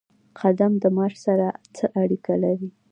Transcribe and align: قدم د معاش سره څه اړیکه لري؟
قدم 0.39 0.71
د 0.81 0.83
معاش 0.95 1.13
سره 1.25 1.47
څه 1.75 1.85
اړیکه 2.01 2.33
لري؟ 2.43 2.69